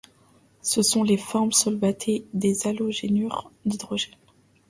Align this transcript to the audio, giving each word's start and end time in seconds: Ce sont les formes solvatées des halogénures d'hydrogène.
Ce 0.63 0.81
sont 0.81 1.03
les 1.03 1.15
formes 1.19 1.51
solvatées 1.51 2.25
des 2.33 2.65
halogénures 2.65 3.51
d'hydrogène. 3.65 4.15